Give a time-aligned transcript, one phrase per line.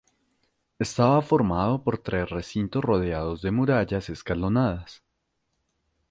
[0.79, 5.03] Estaba formado por tres recintos rodeados de murallas escalonadas.